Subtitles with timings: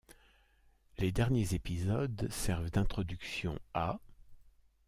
[0.97, 3.99] Les derniers épisodes servent d'introduction à'.